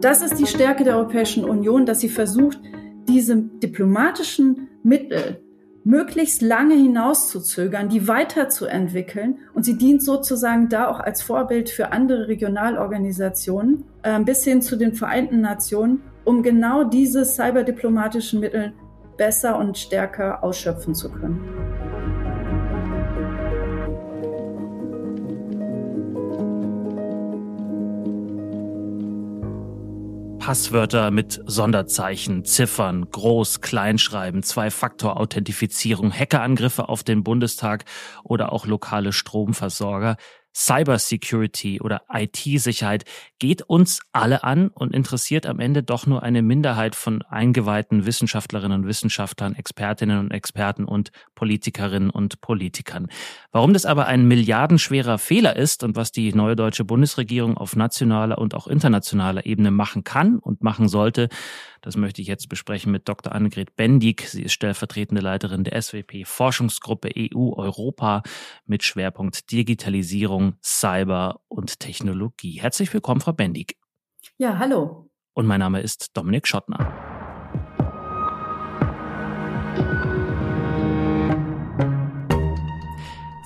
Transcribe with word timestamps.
Das 0.00 0.22
ist 0.22 0.38
die 0.38 0.46
Stärke 0.46 0.84
der 0.84 0.96
Europäischen 0.96 1.44
Union, 1.44 1.86
dass 1.86 2.00
sie 2.00 2.08
versucht, 2.08 2.60
diese 3.08 3.36
diplomatischen 3.36 4.68
Mittel 4.82 5.42
möglichst 5.82 6.42
lange 6.42 6.74
hinauszuzögern, 6.74 7.88
die 7.88 8.06
weiterzuentwickeln. 8.06 9.38
Und 9.54 9.64
sie 9.64 9.78
dient 9.78 10.02
sozusagen 10.02 10.68
da 10.68 10.88
auch 10.88 11.00
als 11.00 11.22
Vorbild 11.22 11.70
für 11.70 11.92
andere 11.92 12.28
Regionalorganisationen 12.28 13.84
äh, 14.02 14.20
bis 14.20 14.44
hin 14.44 14.60
zu 14.60 14.76
den 14.76 14.94
Vereinten 14.94 15.40
Nationen, 15.40 16.02
um 16.24 16.42
genau 16.42 16.84
diese 16.84 17.24
cyberdiplomatischen 17.24 18.40
Mittel 18.40 18.74
besser 19.16 19.58
und 19.58 19.78
stärker 19.78 20.44
ausschöpfen 20.44 20.94
zu 20.94 21.10
können. 21.10 21.40
Passwörter 30.48 31.10
mit 31.10 31.42
Sonderzeichen, 31.44 32.46
Ziffern, 32.46 33.04
Groß-, 33.10 33.60
Kleinschreiben, 33.60 34.42
Zwei-Faktor-Authentifizierung, 34.42 36.10
Hackerangriffe 36.10 36.88
auf 36.88 37.04
den 37.04 37.22
Bundestag 37.22 37.84
oder 38.24 38.50
auch 38.50 38.64
lokale 38.64 39.12
Stromversorger. 39.12 40.16
Cybersecurity 40.58 41.80
oder 41.80 42.02
IT-Sicherheit 42.12 43.04
geht 43.38 43.62
uns 43.62 44.00
alle 44.10 44.42
an 44.42 44.68
und 44.68 44.92
interessiert 44.92 45.46
am 45.46 45.60
Ende 45.60 45.84
doch 45.84 46.06
nur 46.06 46.24
eine 46.24 46.42
Minderheit 46.42 46.96
von 46.96 47.22
eingeweihten 47.22 48.06
Wissenschaftlerinnen 48.06 48.80
und 48.80 48.88
Wissenschaftlern, 48.88 49.54
Expertinnen 49.54 50.18
und 50.18 50.32
Experten 50.32 50.84
und 50.84 51.12
Politikerinnen 51.36 52.10
und 52.10 52.40
Politikern. 52.40 53.06
Warum 53.52 53.72
das 53.72 53.86
aber 53.86 54.06
ein 54.06 54.26
milliardenschwerer 54.26 55.18
Fehler 55.18 55.54
ist 55.54 55.84
und 55.84 55.94
was 55.94 56.10
die 56.10 56.32
neue 56.32 56.56
deutsche 56.56 56.84
Bundesregierung 56.84 57.56
auf 57.56 57.76
nationaler 57.76 58.38
und 58.38 58.54
auch 58.54 58.66
internationaler 58.66 59.46
Ebene 59.46 59.70
machen 59.70 60.02
kann 60.02 60.40
und 60.40 60.64
machen 60.64 60.88
sollte, 60.88 61.28
das 61.82 61.96
möchte 61.96 62.22
ich 62.22 62.28
jetzt 62.28 62.48
besprechen 62.48 62.92
mit 62.92 63.08
Dr. 63.08 63.32
Annegret 63.32 63.76
Bendig. 63.76 64.28
Sie 64.28 64.42
ist 64.42 64.52
stellvertretende 64.52 65.20
Leiterin 65.20 65.64
der 65.64 65.80
SWP 65.80 66.24
Forschungsgruppe 66.24 67.10
EU 67.16 67.52
Europa 67.54 68.22
mit 68.66 68.82
Schwerpunkt 68.82 69.50
Digitalisierung, 69.50 70.54
Cyber 70.62 71.40
und 71.48 71.80
Technologie. 71.80 72.60
Herzlich 72.60 72.92
willkommen, 72.92 73.20
Frau 73.20 73.32
Bendig. 73.32 73.76
Ja, 74.38 74.58
hallo. 74.58 75.10
Und 75.34 75.46
mein 75.46 75.60
Name 75.60 75.80
ist 75.80 76.16
Dominik 76.16 76.46
Schottner. 76.46 77.17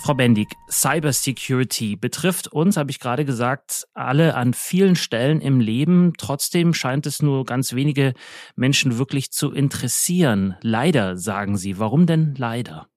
Frau 0.03 0.15
Bendig, 0.15 0.57
Cybersecurity 0.69 1.95
betrifft 1.95 2.49
uns, 2.49 2.77
habe 2.77 2.91
ich 2.91 2.99
gerade 2.99 3.25
gesagt, 3.25 3.87
alle 3.95 4.35
an 4.35 4.53
vielen 4.53 4.97
Stellen 4.97 5.41
im 5.41 5.61
Leben. 5.61 6.15
Trotzdem 6.19 6.75
scheint 6.75 7.07
es 7.07 7.23
nur 7.23 7.47
ganz 7.47 7.73
wenige 7.73 8.15
Menschen 8.57 8.99
wirklich 8.99 9.31
zu 9.31 9.53
interessieren. 9.53 10.57
Leider, 10.61 11.17
sagen 11.17 11.57
Sie. 11.57 11.79
Warum 11.79 12.07
denn 12.07 12.35
leider? 12.37 12.89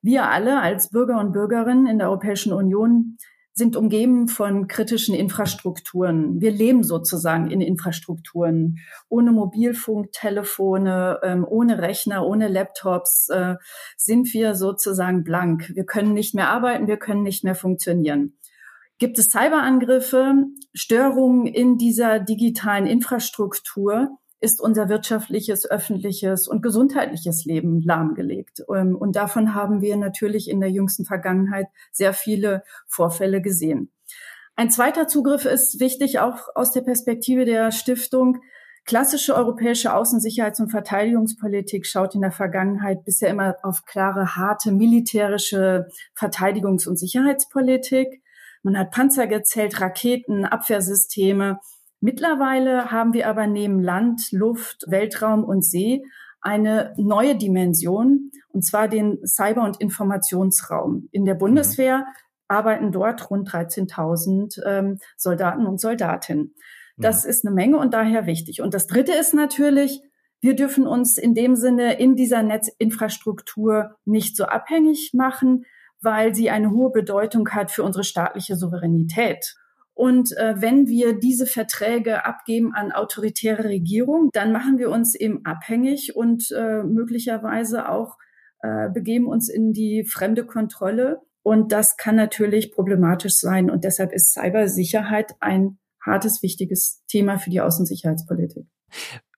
Wir 0.00 0.30
alle 0.30 0.62
als 0.62 0.88
Bürger 0.88 1.20
und 1.20 1.32
Bürgerinnen 1.32 1.86
in 1.86 1.98
der 1.98 2.08
Europäischen 2.08 2.54
Union 2.54 3.18
sind 3.52 3.76
umgeben 3.76 4.28
von 4.28 4.68
kritischen 4.68 5.14
Infrastrukturen. 5.14 6.40
Wir 6.40 6.50
leben 6.50 6.82
sozusagen 6.82 7.50
in 7.50 7.60
Infrastrukturen. 7.60 8.78
Ohne 9.08 9.32
Mobilfunk, 9.32 10.12
Telefone, 10.12 11.20
ähm, 11.22 11.44
ohne 11.48 11.80
Rechner, 11.82 12.26
ohne 12.26 12.48
Laptops 12.48 13.28
äh, 13.28 13.56
sind 13.96 14.32
wir 14.32 14.54
sozusagen 14.54 15.24
blank. 15.24 15.70
Wir 15.74 15.84
können 15.84 16.12
nicht 16.12 16.34
mehr 16.34 16.48
arbeiten, 16.48 16.86
wir 16.86 16.96
können 16.96 17.22
nicht 17.22 17.44
mehr 17.44 17.54
funktionieren. 17.54 18.36
Gibt 18.98 19.18
es 19.18 19.30
Cyberangriffe, 19.30 20.44
Störungen 20.74 21.46
in 21.46 21.78
dieser 21.78 22.20
digitalen 22.20 22.86
Infrastruktur, 22.86 24.10
ist 24.40 24.60
unser 24.60 24.88
wirtschaftliches, 24.88 25.70
öffentliches 25.70 26.48
und 26.48 26.62
gesundheitliches 26.62 27.44
Leben 27.44 27.82
lahmgelegt. 27.82 28.64
Ähm, 28.74 28.96
und 28.96 29.16
davon 29.16 29.54
haben 29.54 29.82
wir 29.82 29.96
natürlich 29.96 30.48
in 30.48 30.60
der 30.60 30.70
jüngsten 30.70 31.04
Vergangenheit 31.04 31.66
sehr 31.92 32.14
viele 32.14 32.62
Vorfälle 32.88 33.42
gesehen. 33.42 33.90
Ein 34.56 34.70
zweiter 34.70 35.08
Zugriff 35.08 35.44
ist 35.44 35.80
wichtig, 35.80 36.18
auch 36.18 36.48
aus 36.54 36.72
der 36.72 36.82
Perspektive 36.82 37.44
der 37.44 37.70
Stiftung. 37.70 38.40
Klassische 38.86 39.34
europäische 39.34 39.94
Außensicherheits- 39.94 40.60
und 40.60 40.70
Verteidigungspolitik 40.70 41.86
schaut 41.86 42.14
in 42.14 42.22
der 42.22 42.32
Vergangenheit 42.32 43.04
bisher 43.04 43.28
immer 43.28 43.56
auf 43.62 43.84
klare, 43.84 44.36
harte 44.36 44.72
militärische 44.72 45.86
Verteidigungs- 46.18 46.88
und 46.88 46.98
Sicherheitspolitik. 46.98 48.22
Man 48.62 48.78
hat 48.78 48.90
Panzer 48.90 49.26
gezählt, 49.26 49.80
Raketen, 49.80 50.44
Abwehrsysteme 50.44 51.60
Mittlerweile 52.00 52.90
haben 52.90 53.12
wir 53.12 53.28
aber 53.28 53.46
neben 53.46 53.80
Land, 53.82 54.32
Luft, 54.32 54.84
Weltraum 54.88 55.44
und 55.44 55.64
See 55.64 56.02
eine 56.40 56.94
neue 56.96 57.36
Dimension, 57.36 58.30
und 58.48 58.64
zwar 58.64 58.88
den 58.88 59.18
Cyber- 59.26 59.64
und 59.64 59.80
Informationsraum. 59.80 61.08
In 61.12 61.26
der 61.26 61.34
Bundeswehr 61.34 62.06
arbeiten 62.48 62.92
dort 62.92 63.30
rund 63.30 63.48
13.000 63.48 64.60
ähm, 64.66 64.98
Soldaten 65.16 65.66
und 65.66 65.80
Soldatinnen. 65.80 66.54
Das 66.96 67.24
ist 67.24 67.46
eine 67.46 67.54
Menge 67.54 67.78
und 67.78 67.94
daher 67.94 68.26
wichtig. 68.26 68.60
Und 68.60 68.74
das 68.74 68.86
Dritte 68.86 69.12
ist 69.12 69.32
natürlich, 69.32 70.02
wir 70.40 70.54
dürfen 70.54 70.86
uns 70.86 71.16
in 71.16 71.34
dem 71.34 71.56
Sinne 71.56 71.98
in 71.98 72.16
dieser 72.16 72.42
Netzinfrastruktur 72.42 73.96
nicht 74.04 74.36
so 74.36 74.44
abhängig 74.44 75.12
machen, 75.14 75.64
weil 76.02 76.34
sie 76.34 76.50
eine 76.50 76.70
hohe 76.70 76.90
Bedeutung 76.90 77.48
hat 77.50 77.70
für 77.70 77.84
unsere 77.84 78.04
staatliche 78.04 78.56
Souveränität. 78.56 79.54
Und 80.00 80.34
äh, 80.38 80.54
wenn 80.56 80.86
wir 80.86 81.18
diese 81.18 81.44
Verträge 81.44 82.24
abgeben 82.24 82.72
an 82.72 82.90
autoritäre 82.90 83.64
Regierungen, 83.64 84.30
dann 84.32 84.50
machen 84.50 84.78
wir 84.78 84.88
uns 84.88 85.14
eben 85.14 85.44
abhängig 85.44 86.16
und 86.16 86.50
äh, 86.56 86.82
möglicherweise 86.82 87.86
auch 87.86 88.16
äh, 88.62 88.88
begeben 88.88 89.26
uns 89.26 89.50
in 89.50 89.74
die 89.74 90.06
fremde 90.10 90.46
Kontrolle. 90.46 91.20
Und 91.42 91.70
das 91.70 91.98
kann 91.98 92.16
natürlich 92.16 92.72
problematisch 92.72 93.34
sein. 93.34 93.68
Und 93.68 93.84
deshalb 93.84 94.14
ist 94.14 94.32
Cybersicherheit 94.32 95.34
ein 95.40 95.78
hartes, 96.02 96.42
wichtiges 96.42 97.04
Thema 97.06 97.38
für 97.38 97.50
die 97.50 97.60
Außensicherheitspolitik. 97.60 98.64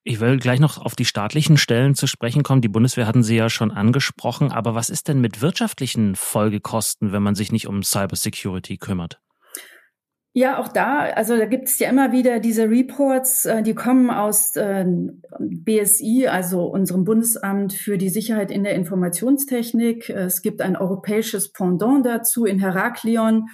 Ich 0.05 0.21
will 0.21 0.37
gleich 0.37 0.61
noch 0.61 0.77
auf 0.77 0.95
die 0.95 1.03
staatlichen 1.03 1.57
Stellen 1.57 1.93
zu 1.93 2.07
sprechen 2.07 2.41
kommen. 2.41 2.61
Die 2.61 2.69
Bundeswehr 2.69 3.05
hatten 3.05 3.23
Sie 3.23 3.35
ja 3.35 3.49
schon 3.49 3.71
angesprochen. 3.71 4.53
Aber 4.53 4.75
was 4.75 4.89
ist 4.89 5.09
denn 5.09 5.19
mit 5.19 5.41
wirtschaftlichen 5.41 6.15
Folgekosten, 6.15 7.11
wenn 7.11 7.21
man 7.21 7.35
sich 7.35 7.51
nicht 7.51 7.67
um 7.67 7.83
Cybersecurity 7.83 8.77
kümmert? 8.77 9.19
Ja, 10.35 10.57
auch 10.57 10.67
da, 10.67 11.01
also 11.01 11.37
da 11.37 11.45
gibt 11.45 11.67
es 11.67 11.77
ja 11.77 11.87
immer 11.91 12.11
wieder 12.11 12.39
diese 12.39 12.67
Reports, 12.67 13.45
äh, 13.45 13.61
die 13.61 13.75
kommen 13.75 14.09
aus 14.09 14.55
äh, 14.55 14.83
BSI, 15.39 16.25
also 16.25 16.63
unserem 16.63 17.03
Bundesamt 17.03 17.73
für 17.73 17.99
die 17.99 18.09
Sicherheit 18.09 18.49
in 18.49 18.63
der 18.63 18.73
Informationstechnik. 18.73 20.09
Es 20.09 20.41
gibt 20.41 20.61
ein 20.61 20.75
europäisches 20.75 21.51
Pendant 21.51 22.03
dazu 22.03 22.45
in 22.45 22.57
Heraklion, 22.57 23.49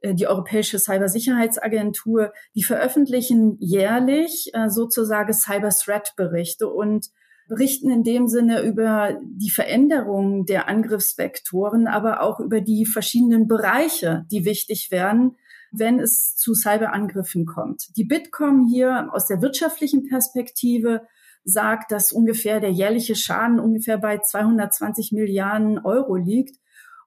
äh, 0.00 0.12
die 0.14 0.26
Europäische 0.26 0.80
Cybersicherheitsagentur. 0.80 2.32
Die 2.56 2.64
veröffentlichen 2.64 3.56
jährlich 3.60 4.50
äh, 4.54 4.70
sozusagen 4.70 5.32
Cyber 5.32 5.70
Threat 5.70 6.14
Berichte 6.16 6.68
und 6.68 7.10
berichten 7.46 7.90
in 7.90 8.02
dem 8.02 8.26
Sinne 8.26 8.62
über 8.62 9.20
die 9.22 9.50
Veränderungen 9.50 10.46
der 10.46 10.66
Angriffsvektoren, 10.66 11.86
aber 11.86 12.22
auch 12.22 12.40
über 12.40 12.60
die 12.60 12.86
verschiedenen 12.86 13.46
Bereiche, 13.46 14.24
die 14.32 14.44
wichtig 14.44 14.90
werden 14.90 15.36
wenn 15.78 15.98
es 15.98 16.36
zu 16.36 16.54
Cyberangriffen 16.54 17.46
kommt. 17.46 17.88
Die 17.96 18.04
Bitkom 18.04 18.66
hier 18.66 19.08
aus 19.12 19.26
der 19.26 19.42
wirtschaftlichen 19.42 20.08
Perspektive 20.08 21.02
sagt, 21.44 21.92
dass 21.92 22.12
ungefähr 22.12 22.60
der 22.60 22.70
jährliche 22.70 23.14
Schaden 23.14 23.60
ungefähr 23.60 23.98
bei 23.98 24.18
220 24.18 25.12
Milliarden 25.12 25.78
Euro 25.78 26.16
liegt. 26.16 26.56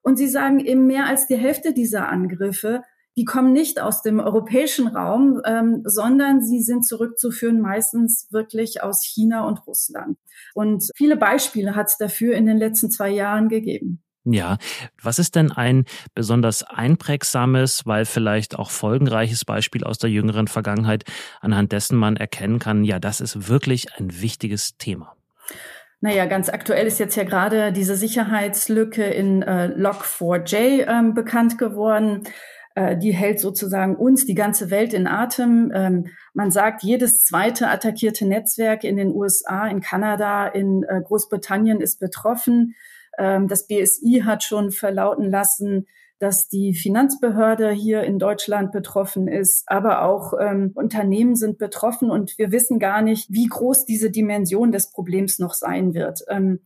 Und 0.01 0.17
sie 0.17 0.27
sagen 0.27 0.59
eben 0.59 0.85
mehr 0.85 1.07
als 1.07 1.27
die 1.27 1.38
Hälfte 1.38 1.73
dieser 1.73 2.07
Angriffe, 2.07 2.83
die 3.17 3.25
kommen 3.25 3.51
nicht 3.51 3.81
aus 3.81 4.03
dem 4.03 4.19
europäischen 4.19 4.88
Raum, 4.88 5.41
ähm, 5.44 5.81
sondern 5.85 6.44
sie 6.44 6.61
sind 6.61 6.86
zurückzuführen 6.86 7.59
meistens 7.59 8.27
wirklich 8.31 8.83
aus 8.83 9.03
China 9.03 9.47
und 9.47 9.65
Russland. 9.65 10.19
Und 10.53 10.91
viele 10.95 11.18
Beispiele 11.18 11.75
hat 11.75 11.88
es 11.88 11.97
dafür 11.97 12.36
in 12.36 12.45
den 12.45 12.57
letzten 12.57 12.91
zwei 12.91 13.09
Jahren 13.09 13.50
gegeben. 13.50 14.03
Ja, 14.29 14.57
was 15.01 15.19
ist 15.19 15.35
denn 15.35 15.53
ein 15.53 15.85
besonders 16.13 16.63
einprägsames, 16.63 17.85
weil 17.85 18.03
vielleicht 18.03 18.59
auch 18.59 18.71
folgenreiches 18.71 19.45
Beispiel 19.45 19.85
aus 19.85 20.00
der 20.00 20.09
jüngeren 20.09 20.50
Vergangenheit, 20.50 21.06
anhand 21.39 21.71
dessen 21.71 21.97
man 21.97 22.18
erkennen 22.18 22.59
kann, 22.59 22.83
ja, 22.83 23.00
das 23.00 23.21
ist 23.21 23.47
wirklich 23.47 23.94
ein 23.97 24.21
wichtiges 24.21 24.77
Thema? 24.77 25.15
Naja, 26.01 26.25
ganz 26.25 26.50
aktuell 26.50 26.88
ist 26.88 27.00
jetzt 27.00 27.15
ja 27.15 27.24
gerade 27.24 27.71
diese 27.71 27.95
Sicherheitslücke 27.95 29.06
in 29.06 29.44
äh, 29.44 29.74
Log4j 29.77 30.88
ähm, 30.88 31.13
bekannt 31.13 31.57
geworden. 31.57 32.24
Äh, 32.75 32.97
die 32.97 33.13
hält 33.13 33.39
sozusagen 33.39 33.95
uns, 33.95 34.25
die 34.25 34.35
ganze 34.35 34.69
Welt 34.69 34.94
in 34.94 35.07
Atem. 35.07 35.71
Ähm, 35.74 36.07
man 36.33 36.51
sagt, 36.51 36.83
jedes 36.83 37.21
zweite 37.21 37.69
attackierte 37.69 38.27
Netzwerk 38.27 38.83
in 38.83 38.97
den 38.97 39.15
USA, 39.15 39.68
in 39.68 39.79
Kanada, 39.79 40.47
in 40.47 40.83
äh, 40.83 41.01
Großbritannien 41.01 41.79
ist 41.79 42.00
betroffen. 42.00 42.75
Ähm, 43.17 43.47
das 43.47 43.67
BSI 43.67 44.23
hat 44.25 44.43
schon 44.43 44.71
verlauten 44.71 45.29
lassen, 45.29 45.87
dass 46.19 46.47
die 46.47 46.73
Finanzbehörde 46.73 47.69
hier 47.71 48.03
in 48.03 48.17
Deutschland 48.17 48.71
betroffen 48.71 49.27
ist, 49.27 49.63
aber 49.67 50.01
auch 50.01 50.33
ähm, 50.39 50.71
Unternehmen 50.73 51.35
sind 51.35 51.59
betroffen 51.59 52.09
und 52.09 52.37
wir 52.37 52.51
wissen 52.51 52.79
gar 52.79 53.01
nicht, 53.01 53.31
wie 53.31 53.45
groß 53.45 53.85
diese 53.85 54.09
Dimension 54.09 54.71
des 54.71 54.89
Problems 54.89 55.37
noch 55.37 55.53
sein 55.53 55.93
wird. 55.93 56.21
Ähm, 56.27 56.61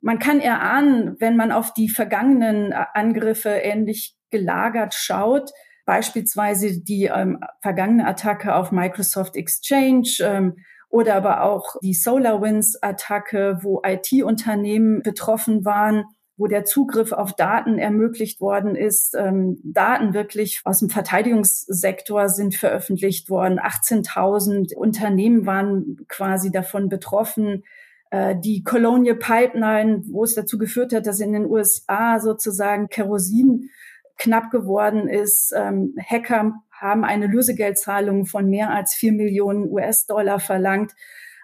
man 0.00 0.18
kann 0.18 0.40
erahnen, 0.40 1.16
wenn 1.18 1.36
man 1.36 1.52
auf 1.52 1.72
die 1.72 1.88
vergangenen 1.88 2.72
Angriffe 2.72 3.50
ähnlich 3.50 4.16
gelagert 4.30 4.94
schaut, 4.94 5.50
beispielsweise 5.86 6.80
die 6.82 7.04
ähm, 7.04 7.40
vergangene 7.62 8.06
Attacke 8.06 8.54
auf 8.54 8.72
Microsoft 8.72 9.36
Exchange 9.36 10.08
ähm, 10.20 10.56
oder 10.88 11.14
aber 11.14 11.42
auch 11.42 11.76
die 11.82 11.94
SolarWinds-Attacke, 11.94 13.58
wo 13.62 13.82
IT-Unternehmen 13.84 15.02
betroffen 15.02 15.64
waren, 15.64 16.04
wo 16.38 16.46
der 16.46 16.64
Zugriff 16.64 17.12
auf 17.12 17.34
Daten 17.34 17.78
ermöglicht 17.78 18.40
worden 18.40 18.76
ist. 18.76 19.14
Ähm, 19.18 19.58
Daten 19.64 20.14
wirklich 20.14 20.60
aus 20.64 20.78
dem 20.78 20.88
Verteidigungssektor 20.88 22.28
sind 22.28 22.54
veröffentlicht 22.54 23.28
worden. 23.28 23.58
18.000 23.58 24.74
Unternehmen 24.74 25.46
waren 25.46 25.98
quasi 26.08 26.50
davon 26.50 26.88
betroffen. 26.88 27.64
Äh, 28.10 28.36
die 28.38 28.62
Colonial 28.62 29.16
Pipeline, 29.16 30.04
wo 30.06 30.22
es 30.22 30.34
dazu 30.34 30.58
geführt 30.58 30.94
hat, 30.94 31.06
dass 31.06 31.20
in 31.20 31.32
den 31.32 31.44
USA 31.44 32.20
sozusagen 32.20 32.88
Kerosin 32.88 33.68
knapp 34.16 34.50
geworden 34.50 35.08
ist. 35.08 35.52
Ähm, 35.56 35.94
Hacker 35.98 36.54
haben 36.80 37.04
eine 37.04 37.26
Lösegeldzahlung 37.26 38.26
von 38.26 38.48
mehr 38.48 38.70
als 38.70 38.94
vier 38.94 39.12
Millionen 39.12 39.68
US-Dollar 39.70 40.40
verlangt. 40.40 40.92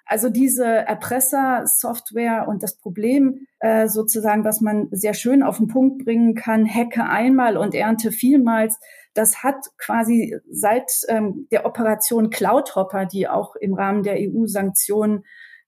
Also 0.07 0.29
diese 0.29 0.67
Erpresser-Software 0.67 2.47
und 2.47 2.63
das 2.63 2.77
Problem 2.77 3.47
äh, 3.61 3.89
sozusagen, 3.89 4.45
was 4.45 4.61
man 4.61 4.89
sehr 4.91 5.15
schön 5.15 5.43
auf 5.43 5.57
den 5.57 5.69
Punkt 5.69 6.05
bringen 6.05 6.35
kann, 6.35 6.67
hacke 6.69 7.05
einmal 7.05 7.57
und 7.57 7.75
ernte 7.75 8.13
vielmals, 8.13 8.79
das 9.15 9.43
hat 9.43 9.57
quasi 9.79 10.37
seit 10.51 10.91
ähm, 11.09 11.47
der 11.51 11.65
Operation 11.65 12.31
Cloudhopper, 12.31 13.07
die 13.07 13.29
auch 13.29 13.57
im 13.57 13.75
Rahmen 13.75 14.03
der 14.03 14.17
EU-Sanktionen 14.19 15.25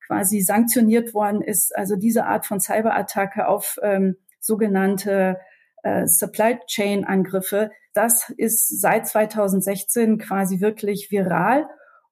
quasi 0.07 0.41
sanktioniert 0.41 1.15
worden 1.15 1.43
ist, 1.43 1.75
also 1.75 1.97
diese 1.97 2.27
Art 2.27 2.47
von 2.47 2.61
Cyberattacke 2.61 3.49
auf 3.49 3.79
ähm, 3.83 4.17
sogenannte 4.41 5.39
äh, 5.83 6.07
Supply 6.07 6.59
Chain 6.67 7.05
Angriffe, 7.05 7.71
das 7.96 8.31
ist 8.37 8.81
seit 8.81 9.06
2016 9.06 10.19
quasi 10.19 10.60
wirklich 10.60 11.10
viral 11.10 11.66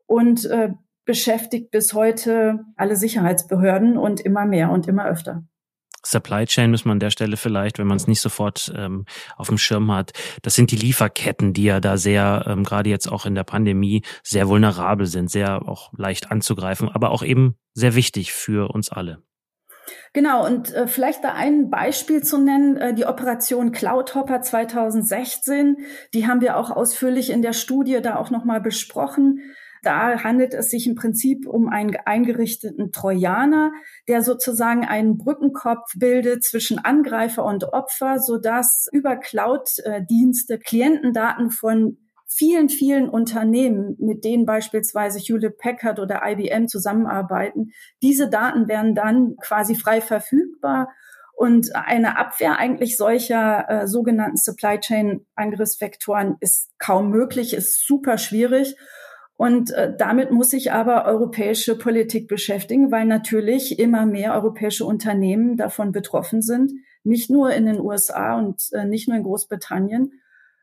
und 0.06 0.44
äh, 0.46 0.70
beschäftigt 1.04 1.70
bis 1.70 1.92
heute 1.92 2.60
alle 2.76 2.96
Sicherheitsbehörden 2.96 3.98
und 3.98 4.20
immer 4.20 4.46
mehr 4.46 4.70
und 4.70 4.88
immer 4.88 5.06
öfter. 5.06 5.44
Supply 6.06 6.44
Chain 6.44 6.70
muss 6.70 6.84
man 6.84 6.96
an 6.96 7.00
der 7.00 7.10
Stelle 7.10 7.36
vielleicht, 7.36 7.78
wenn 7.78 7.86
man 7.86 7.96
es 7.96 8.06
nicht 8.06 8.20
sofort 8.20 8.72
ähm, 8.76 9.06
auf 9.36 9.48
dem 9.48 9.58
Schirm 9.58 9.90
hat, 9.90 10.12
das 10.42 10.54
sind 10.54 10.70
die 10.70 10.76
Lieferketten, 10.76 11.54
die 11.54 11.64
ja 11.64 11.81
da 11.81 11.96
sehr, 11.96 12.44
ähm, 12.46 12.62
gerade 12.62 12.90
jetzt 12.90 13.10
auch 13.10 13.26
in 13.26 13.34
der 13.34 13.44
Pandemie, 13.44 14.02
sehr 14.22 14.48
vulnerabel 14.48 15.06
sind, 15.06 15.31
sehr 15.31 15.66
auch 15.66 15.92
leicht 15.96 16.31
anzugreifen, 16.31 16.90
aber 16.90 17.10
auch 17.10 17.22
eben 17.22 17.56
sehr 17.72 17.94
wichtig 17.94 18.32
für 18.32 18.70
uns 18.70 18.90
alle. 18.90 19.22
Genau, 20.12 20.46
und 20.46 20.72
äh, 20.72 20.86
vielleicht 20.86 21.25
da 21.25 21.34
ein 21.34 21.70
Beispiel 21.70 22.22
zu 22.22 22.38
nennen, 22.38 22.76
äh, 22.76 22.94
die 22.94 23.06
Operation 23.06 23.72
Cloudhopper 23.72 24.40
2016, 24.40 25.78
die 26.12 26.26
haben 26.26 26.40
wir 26.40 26.56
auch 26.56 26.70
ausführlich 26.70 27.31
in 27.31 27.42
der 27.42 27.52
Studie 27.52 28.00
da 28.00 28.16
auch 28.16 28.31
nochmal 28.31 28.60
besprochen. 28.60 29.40
Da 29.82 30.25
handelt 30.25 30.54
es 30.54 30.70
sich 30.70 30.86
im 30.86 30.94
Prinzip 30.94 31.46
um 31.46 31.69
einen 31.69 31.94
eingerichteten 32.06 32.90
Trojaner, 32.90 33.72
der 34.08 34.22
sozusagen 34.22 34.86
einen 34.86 35.19
Brückenkopf 35.19 35.92
bildet 35.96 36.42
zwischen 36.42 36.78
Angreifer 36.78 37.44
und 37.44 37.64
Opfer, 37.64 38.19
sodass 38.19 38.88
über 38.92 39.16
Cloud-Dienste 39.16 40.58
Klientendaten 40.58 41.50
von 41.50 41.98
vielen, 42.36 42.69
vielen 42.69 43.08
Unternehmen, 43.08 43.96
mit 43.98 44.25
denen 44.25 44.46
beispielsweise 44.46 45.19
Hewlett 45.19 45.58
Packard 45.58 46.00
oder 46.00 46.22
IBM 46.25 46.66
zusammenarbeiten, 46.69 47.72
diese 48.02 48.28
Daten 48.28 48.69
werden 48.69 48.94
dann 48.94 49.36
quasi 49.36 49.75
frei 49.75 50.00
verfügbar 50.00 50.88
und 51.36 51.75
eine 51.75 52.16
Abwehr 52.16 52.58
eigentlich 52.58 52.96
solcher 52.96 53.69
äh, 53.69 53.86
sogenannten 53.88 54.36
Supply 54.36 54.78
Chain 54.78 55.26
Angriffsvektoren 55.34 56.36
ist 56.40 56.70
kaum 56.78 57.10
möglich, 57.10 57.54
ist 57.54 57.86
super 57.86 58.19
schwierig. 58.19 58.76
Und 59.36 59.72
äh, 59.72 59.92
damit 59.96 60.31
muss 60.31 60.50
sich 60.50 60.70
aber 60.70 61.06
europäische 61.06 61.76
Politik 61.76 62.28
beschäftigen, 62.28 62.92
weil 62.92 63.04
natürlich 63.04 63.81
immer 63.81 64.06
mehr 64.06 64.34
europäische 64.34 64.84
Unternehmen 64.84 65.56
davon 65.56 65.90
betroffen 65.90 66.40
sind, 66.40 66.72
nicht 67.02 67.31
nur 67.31 67.52
in 67.52 67.66
den 67.66 67.81
USA 67.81 68.38
und 68.38 68.62
äh, 68.72 68.84
nicht 68.84 69.08
nur 69.08 69.16
in 69.16 69.25
Großbritannien. 69.25 70.12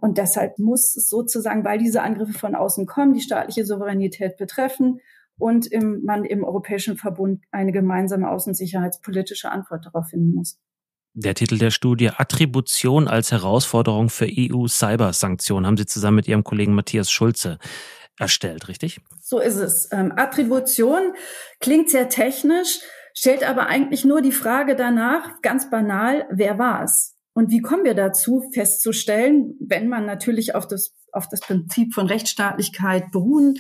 Und 0.02 0.18
deshalb 0.18 0.58
muss 0.58 0.92
sozusagen, 0.94 1.64
weil 1.64 1.78
diese 1.78 2.02
Angriffe 2.02 2.34
von 2.34 2.56
außen 2.56 2.88
kommen, 2.88 3.14
die 3.14 3.22
staatliche 3.22 3.66
Souveränität 3.66 4.36
betreffen 4.36 5.00
und 5.38 5.68
im, 5.68 6.02
man 6.04 6.26
im 6.26 6.44
Europäischen 6.44 6.98
Verbund 6.98 7.44
eine 7.52 7.72
gemeinsame 7.72 8.30
außensicherheitspolitische 8.30 9.52
Antwort 9.52 9.86
darauf 9.86 10.08
finden 10.08 10.34
muss. 10.34 10.60
Der 11.14 11.36
Titel 11.36 11.60
der 11.60 11.70
Studie 11.70 12.10
Attribution 12.10 13.08
als 13.08 13.32
Herausforderung 13.32 14.10
für 14.10 14.28
EU-Cybersanktionen 14.28 15.68
haben 15.68 15.78
Sie 15.78 15.86
zusammen 15.86 16.16
mit 16.16 16.28
Ihrem 16.28 16.44
Kollegen 16.44 16.74
Matthias 16.74 17.12
Schulze 17.12 17.60
erstellt, 18.18 18.70
richtig? 18.70 19.02
So 19.20 19.40
ist 19.40 19.58
es. 19.58 19.90
Ähm, 19.92 20.14
Attribution 20.16 21.14
klingt 21.60 21.92
sehr 21.92 22.10
technisch, 22.10 22.80
stellt 23.14 23.44
aber 23.44 23.68
eigentlich 23.68 24.04
nur 24.04 24.22
die 24.22 24.32
Frage 24.32 24.76
danach, 24.76 25.42
ganz 25.42 25.70
banal, 25.70 26.26
wer 26.32 26.58
war 26.58 26.84
es? 26.84 27.16
Und 27.42 27.50
wie 27.50 27.62
kommen 27.62 27.86
wir 27.86 27.96
dazu, 27.96 28.48
festzustellen, 28.54 29.56
wenn 29.60 29.90
man 29.90 30.06
natürlich 30.06 30.54
auf 30.54 30.68
das, 30.68 30.94
auf 31.12 31.28
das 31.28 31.40
Prinzip 31.40 31.92
von 31.92 32.06
Rechtsstaatlichkeit 32.06 33.10
beruhen, 33.10 33.56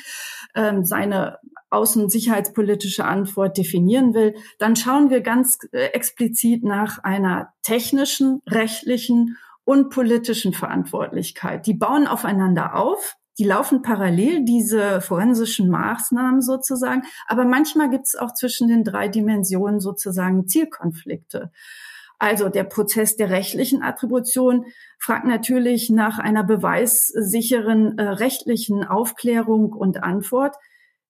ähm, 0.54 0.86
seine 0.86 1.40
außensicherheitspolitische 1.72 3.06
Antwort 3.06 3.58
definieren 3.58 4.14
will, 4.14 4.36
dann 4.60 4.76
schauen 4.76 5.10
wir 5.10 5.22
ganz 5.22 5.58
äh, 5.72 5.86
explizit 5.94 6.64
nach 6.64 7.00
einer 7.00 7.54
technischen, 7.64 8.44
rechtlichen 8.48 9.38
und 9.64 9.90
politischen 9.90 10.54
Verantwortlichkeit. 10.54 11.66
Die 11.66 11.74
bauen 11.74 12.06
aufeinander 12.06 12.76
auf 12.76 13.18
die 13.40 13.46
laufen 13.46 13.82
parallel, 13.82 14.46
diese 14.46 15.02
forensischen 15.02 15.70
Maßnahmen 15.70 16.42
sozusagen. 16.42 17.02
Aber 17.28 17.46
manchmal 17.46 17.90
gibt 17.90 18.06
es 18.06 18.16
auch 18.16 18.34
zwischen 18.36 18.68
den 18.68 18.84
drei 18.84 19.08
Dimensionen 19.08 19.80
sozusagen 19.80 20.48
Zielkonflikte. 20.48 21.52
Also 22.22 22.50
der 22.50 22.66
Prozess 22.66 23.16
der 23.16 23.32
rechtlichen 23.32 23.82
Attribution 23.82 24.66
fragt 25.00 25.26
natürlich 25.26 25.90
nach 25.90 26.20
einer 26.20 26.44
beweissicheren 26.44 27.98
äh, 27.98 28.04
rechtlichen 28.04 28.84
Aufklärung 28.84 29.74
und 29.74 30.04
Antwort. 30.04 30.56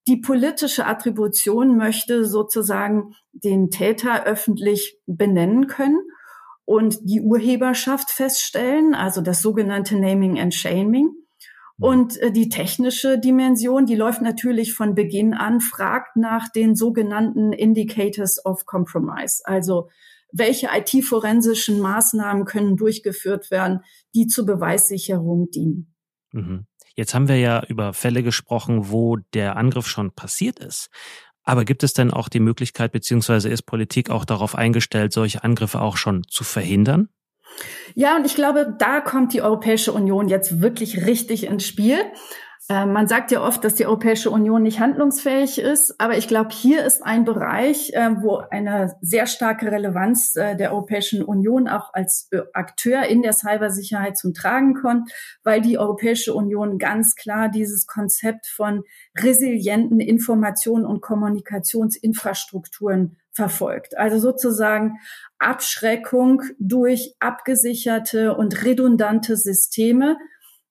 Die 0.08 0.16
politische 0.16 0.86
Attribution 0.86 1.76
möchte 1.76 2.24
sozusagen 2.24 3.14
den 3.34 3.70
Täter 3.72 4.24
öffentlich 4.24 5.00
benennen 5.06 5.68
können 5.68 6.00
und 6.64 6.98
die 7.02 7.20
Urheberschaft 7.20 8.10
feststellen, 8.10 8.96
also 8.96 9.20
das 9.20 9.42
sogenannte 9.42 10.00
Naming 10.00 10.40
and 10.40 10.54
Shaming. 10.54 11.10
Und 11.78 12.16
äh, 12.22 12.32
die 12.32 12.48
technische 12.48 13.20
Dimension, 13.20 13.86
die 13.86 13.96
läuft 13.96 14.22
natürlich 14.22 14.74
von 14.74 14.96
Beginn 14.96 15.34
an, 15.34 15.60
fragt 15.60 16.16
nach 16.16 16.48
den 16.48 16.74
sogenannten 16.74 17.52
Indicators 17.52 18.46
of 18.46 18.66
Compromise. 18.66 19.42
Also 19.44 19.90
welche 20.32 20.70
IT-forensischen 20.74 21.80
Maßnahmen 21.80 22.46
können 22.46 22.78
durchgeführt 22.78 23.52
werden, 23.52 23.82
die 24.16 24.28
zur 24.28 24.46
Beweissicherung 24.46 25.50
dienen. 25.52 25.94
Mhm. 26.32 26.66
Jetzt 26.96 27.14
haben 27.14 27.28
wir 27.28 27.38
ja 27.38 27.64
über 27.68 27.94
Fälle 27.94 28.24
gesprochen, 28.24 28.92
wo 28.92 29.18
der 29.34 29.56
Angriff 29.56 29.88
schon 29.88 30.12
passiert 30.12 30.60
ist. 30.60 30.90
Aber 31.44 31.66
gibt 31.66 31.84
es 31.84 31.94
denn 31.94 32.12
auch 32.12 32.30
die 32.30 32.40
Möglichkeit, 32.40 32.92
beziehungsweise 32.92 33.50
ist 33.50 33.64
Politik 33.64 34.10
auch 34.10 34.26
darauf 34.26 34.56
eingestellt, 34.56 35.12
solche 35.14 35.44
Angriffe 35.44 35.82
auch 35.82 35.98
schon 35.98 36.24
zu 36.30 36.44
verhindern? 36.44 37.10
Ja, 37.96 38.16
und 38.16 38.26
ich 38.26 38.36
glaube, 38.36 38.76
da 38.78 39.02
kommt 39.02 39.34
die 39.34 39.42
Europäische 39.42 39.92
Union 39.92 40.28
jetzt 40.30 40.62
wirklich 40.62 41.06
richtig 41.06 41.46
ins 41.46 41.66
Spiel. 41.66 41.98
Äh, 42.70 42.86
man 42.86 43.08
sagt 43.08 43.32
ja 43.32 43.42
oft, 43.42 43.64
dass 43.64 43.74
die 43.76 43.86
Europäische 43.86 44.30
Union 44.30 44.64
nicht 44.64 44.80
handlungsfähig 44.80 45.60
ist, 45.60 46.00
aber 46.00 46.18
ich 46.18 46.28
glaube, 46.28 46.50
hier 46.52 46.86
ist 46.86 47.04
ein 47.04 47.26
Bereich, 47.26 47.92
äh, 47.94 48.12
wo 48.22 48.38
eine 48.38 48.96
sehr 49.02 49.28
starke 49.28 49.72
Relevanz 49.72 50.36
äh, 50.36 50.56
der 50.56 50.72
Europäischen 50.72 51.24
Union 51.24 51.68
auch 51.68 51.94
als 51.94 52.30
Akteur 52.54 53.04
in 53.04 53.24
der 53.24 53.34
Cybersicherheit 53.34 54.18
zum 54.18 54.34
Tragen 54.34 54.76
kommt, 54.76 55.12
weil 55.44 55.62
die 55.62 55.80
Europäische 55.80 56.34
Union 56.34 56.78
ganz 56.78 57.16
klar 57.16 57.50
dieses 57.50 57.88
Konzept 57.88 58.48
von 58.48 58.84
resilienten 59.18 60.00
Informationen 60.00 60.86
und 60.86 61.02
Kommunikationsinfrastrukturen 61.02 63.18
verfolgt. 63.34 63.98
Also 63.98 64.20
sozusagen 64.20 65.00
Abschreckung 65.40 66.44
durch 66.60 67.16
abgesicherte 67.20 68.36
und 68.36 68.64
redundante 68.64 69.36
Systeme, 69.38 70.18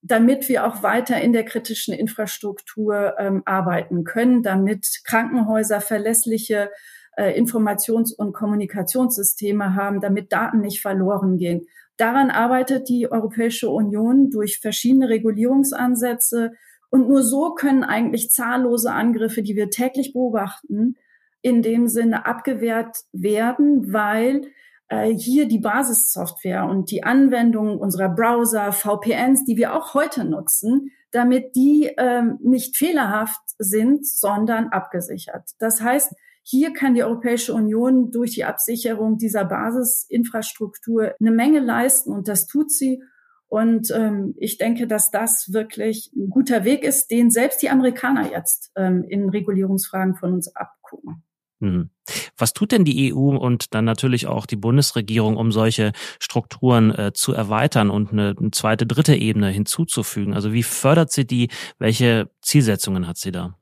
damit 0.03 0.49
wir 0.49 0.67
auch 0.67 0.83
weiter 0.83 1.21
in 1.21 1.33
der 1.33 1.45
kritischen 1.45 1.93
Infrastruktur 1.95 3.15
ähm, 3.19 3.43
arbeiten 3.45 4.05
können, 4.05 4.43
damit 4.43 5.01
Krankenhäuser 5.05 5.81
verlässliche 5.81 6.71
äh, 7.17 7.39
Informations- 7.39 8.15
und 8.15 8.33
Kommunikationssysteme 8.33 9.75
haben, 9.75 10.01
damit 10.01 10.33
Daten 10.33 10.61
nicht 10.61 10.81
verloren 10.81 11.37
gehen. 11.37 11.67
Daran 11.97 12.31
arbeitet 12.31 12.89
die 12.89 13.13
Europäische 13.13 13.69
Union 13.69 14.31
durch 14.31 14.59
verschiedene 14.59 15.11
Regulierungsansätze. 15.11 16.53
Und 16.89 17.09
nur 17.09 17.23
so 17.23 17.55
können 17.55 17.85
eigentlich 17.85 18.31
zahllose 18.31 18.91
Angriffe, 18.91 19.43
die 19.43 19.55
wir 19.55 19.69
täglich 19.69 20.15
beobachten, 20.15 20.97
in 21.43 21.61
dem 21.61 21.89
Sinne 21.89 22.25
abgewehrt 22.25 22.97
werden, 23.13 23.93
weil 23.93 24.43
hier 24.91 25.47
die 25.47 25.61
Basissoftware 25.61 26.65
und 26.65 26.91
die 26.91 27.05
Anwendungen 27.05 27.79
unserer 27.79 28.09
Browser, 28.09 28.73
VPNs, 28.73 29.45
die 29.45 29.57
wir 29.57 29.75
auch 29.75 29.95
heute 29.95 30.25
nutzen, 30.25 30.91
damit 31.13 31.55
die 31.55 31.93
ähm, 31.97 32.39
nicht 32.43 32.77
fehlerhaft 32.77 33.41
sind, 33.59 34.07
sondern 34.07 34.69
abgesichert. 34.69 35.51
Das 35.59 35.81
heißt, 35.81 36.13
hier 36.43 36.73
kann 36.73 36.95
die 36.95 37.05
Europäische 37.05 37.55
Union 37.55 38.11
durch 38.11 38.33
die 38.33 38.45
Absicherung 38.45 39.19
dieser 39.19 39.45
Basisinfrastruktur 39.45 41.15
eine 41.21 41.31
Menge 41.31 41.61
leisten 41.61 42.13
und 42.13 42.27
das 42.27 42.47
tut 42.47 42.73
sie. 42.73 43.03
Und 43.47 43.91
ähm, 43.93 44.35
ich 44.39 44.59
denke, 44.59 44.87
dass 44.87 45.11
das 45.11 45.53
wirklich 45.53 46.13
ein 46.17 46.31
guter 46.31 46.65
Weg 46.65 46.85
ist, 46.85 47.11
den 47.11 47.31
selbst 47.31 47.63
die 47.63 47.71
Amerikaner 47.71 48.31
jetzt 48.31 48.71
ähm, 48.77 49.05
in 49.09 49.29
Regulierungsfragen 49.29 50.15
von 50.15 50.33
uns 50.33 50.55
abgucken. 50.55 51.25
Hm. 51.61 51.91
Was 52.37 52.55
tut 52.55 52.73
denn 52.73 52.85
die 52.85 53.13
EU 53.13 53.37
und 53.37 53.75
dann 53.75 53.85
natürlich 53.85 54.27
auch 54.27 54.47
die 54.47 54.57
Bundesregierung, 54.57 55.37
um 55.37 55.53
solche 55.53 55.93
Strukturen 56.19 56.91
äh, 56.91 57.13
zu 57.13 57.35
erweitern 57.35 57.91
und 57.91 58.13
eine, 58.13 58.35
zweite, 58.53 58.87
dritte 58.87 59.15
Ebene 59.15 59.51
hinzuzufügen? 59.51 60.35
Also 60.35 60.53
wie 60.53 60.63
fördert 60.63 61.13
sie 61.13 61.27
die? 61.27 61.49
Welche 61.79 62.31
Zielsetzungen 62.41 63.07
hat 63.07 63.19
sie 63.19 63.31
da? 63.31 63.57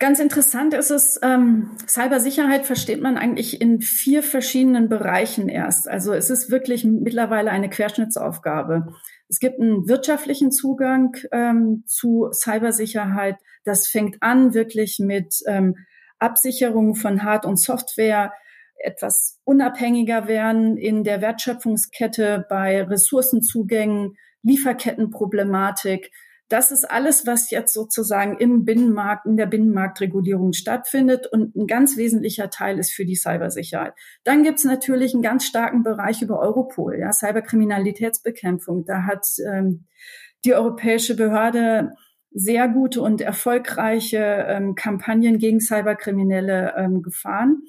Ganz 0.00 0.18
interessant 0.18 0.74
ist 0.74 0.90
es, 0.90 1.18
ähm, 1.22 1.70
Cybersicherheit 1.88 2.66
versteht 2.66 3.00
man 3.00 3.16
eigentlich 3.16 3.60
in 3.60 3.80
vier 3.80 4.22
verschiedenen 4.22 4.88
Bereichen 4.88 5.48
erst. 5.48 5.88
Also 5.88 6.12
es 6.12 6.28
ist 6.28 6.50
wirklich 6.50 6.84
mittlerweile 6.84 7.50
eine 7.50 7.70
Querschnittsaufgabe. 7.70 8.88
Es 9.28 9.38
gibt 9.38 9.60
einen 9.60 9.88
wirtschaftlichen 9.88 10.50
Zugang 10.50 11.16
ähm, 11.32 11.84
zu 11.86 12.28
Cybersicherheit. 12.32 13.36
Das 13.64 13.86
fängt 13.86 14.16
an 14.20 14.52
wirklich 14.52 14.98
mit 14.98 15.36
ähm, 15.46 15.76
Absicherung 16.18 16.94
von 16.94 17.22
Hard- 17.22 17.46
und 17.46 17.56
Software, 17.56 18.32
etwas 18.76 19.40
unabhängiger 19.44 20.28
werden 20.28 20.76
in 20.76 21.04
der 21.04 21.20
Wertschöpfungskette 21.20 22.46
bei 22.48 22.82
Ressourcenzugängen, 22.82 24.16
Lieferkettenproblematik. 24.42 26.10
Das 26.48 26.70
ist 26.70 26.84
alles, 26.84 27.26
was 27.26 27.50
jetzt 27.50 27.72
sozusagen 27.72 28.36
im 28.38 28.64
Binnenmarkt, 28.66 29.24
in 29.24 29.38
der 29.38 29.46
Binnenmarktregulierung 29.46 30.52
stattfindet. 30.52 31.26
Und 31.26 31.56
ein 31.56 31.66
ganz 31.66 31.96
wesentlicher 31.96 32.50
Teil 32.50 32.78
ist 32.78 32.92
für 32.92 33.06
die 33.06 33.16
Cybersicherheit. 33.16 33.94
Dann 34.24 34.42
gibt 34.42 34.58
es 34.58 34.64
natürlich 34.64 35.14
einen 35.14 35.22
ganz 35.22 35.46
starken 35.46 35.82
Bereich 35.82 36.20
über 36.20 36.38
Europol, 36.38 36.98
ja, 36.98 37.12
Cyberkriminalitätsbekämpfung. 37.12 38.84
Da 38.84 39.04
hat 39.04 39.26
ähm, 39.46 39.86
die 40.44 40.52
europäische 40.52 41.16
Behörde 41.16 41.92
sehr 42.34 42.68
gute 42.68 43.00
und 43.00 43.20
erfolgreiche 43.20 44.18
ähm, 44.18 44.74
Kampagnen 44.74 45.38
gegen 45.38 45.60
Cyberkriminelle 45.60 46.74
ähm, 46.76 47.00
gefahren. 47.00 47.62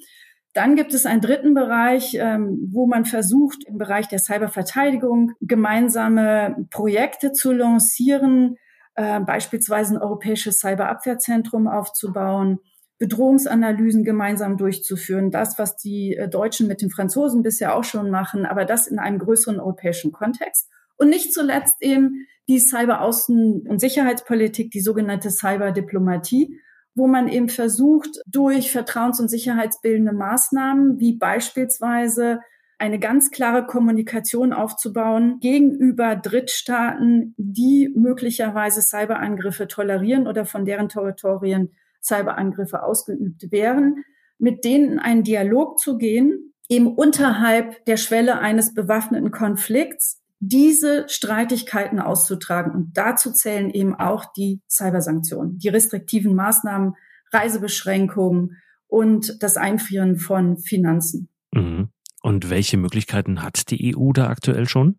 Dann 0.53 0.75
gibt 0.75 0.93
es 0.93 1.05
einen 1.05 1.21
dritten 1.21 1.53
Bereich, 1.53 2.15
ähm, 2.19 2.69
wo 2.71 2.87
man 2.87 3.05
versucht, 3.05 3.63
im 3.65 3.77
Bereich 3.77 4.07
der 4.07 4.19
Cyberverteidigung 4.19 5.33
gemeinsame 5.39 6.67
Projekte 6.71 7.31
zu 7.31 7.51
lancieren, 7.51 8.55
äh, 8.95 9.19
beispielsweise 9.19 9.95
ein 9.95 10.01
europäisches 10.01 10.59
Cyberabwehrzentrum 10.59 11.67
aufzubauen, 11.67 12.59
Bedrohungsanalysen 12.97 14.03
gemeinsam 14.03 14.57
durchzuführen. 14.57 15.29
Das, 15.29 15.59
was 15.59 15.75
die 15.75 16.15
äh, 16.15 16.27
Deutschen 16.27 16.67
mit 16.67 16.81
den 16.81 16.89
Franzosen 16.89 17.43
bisher 17.43 17.75
auch 17.75 17.83
schon 17.83 18.09
machen, 18.09 18.45
aber 18.45 18.65
das 18.65 18.87
in 18.87 18.97
einem 18.97 19.19
größeren 19.19 19.59
europäischen 19.59 20.11
Kontext. 20.11 20.69
Und 20.97 21.09
nicht 21.09 21.33
zuletzt 21.33 21.75
eben 21.81 22.27
die 22.47 22.59
Cyber-Außen- 22.59 23.67
und 23.67 23.79
Sicherheitspolitik, 23.79 24.71
die 24.71 24.81
sogenannte 24.81 25.29
Cyberdiplomatie, 25.29 26.59
wo 26.93 27.07
man 27.07 27.27
eben 27.27 27.49
versucht, 27.49 28.21
durch 28.25 28.71
vertrauens- 28.71 29.19
und 29.19 29.29
sicherheitsbildende 29.29 30.13
Maßnahmen, 30.13 30.99
wie 30.99 31.17
beispielsweise 31.17 32.39
eine 32.77 32.99
ganz 32.99 33.31
klare 33.31 33.65
Kommunikation 33.65 34.53
aufzubauen 34.53 35.39
gegenüber 35.39 36.15
Drittstaaten, 36.15 37.33
die 37.37 37.91
möglicherweise 37.95 38.81
Cyberangriffe 38.81 39.67
tolerieren 39.67 40.27
oder 40.27 40.45
von 40.45 40.65
deren 40.65 40.89
Territorien 40.89 41.71
Cyberangriffe 42.03 42.83
ausgeübt 42.83 43.51
wären, 43.51 44.03
mit 44.37 44.65
denen 44.65 44.99
einen 44.99 45.23
Dialog 45.23 45.79
zu 45.79 45.97
gehen, 45.97 46.53
eben 46.69 46.87
unterhalb 46.87 47.83
der 47.85 47.97
Schwelle 47.97 48.39
eines 48.39 48.73
bewaffneten 48.73 49.31
Konflikts, 49.31 50.21
diese 50.39 51.05
Streitigkeiten 51.07 51.99
auszutragen. 51.99 52.73
Und 52.73 52.97
dazu 52.97 53.31
zählen 53.31 53.69
eben 53.69 53.95
auch 53.95 54.25
die 54.33 54.61
Cybersanktionen, 54.69 55.57
die 55.57 55.69
restriktiven 55.69 56.35
Maßnahmen, 56.35 56.93
Reisebeschränkungen 57.31 58.57
und 58.87 59.41
das 59.41 59.57
Einfrieren 59.57 60.17
von 60.17 60.57
Finanzen. 60.57 61.29
Mhm. 61.51 61.89
Und 62.21 62.49
welche 62.49 62.77
Möglichkeiten 62.77 63.43
hat 63.43 63.69
die 63.69 63.95
EU 63.95 64.11
da 64.11 64.29
aktuell 64.29 64.67
schon? 64.67 64.97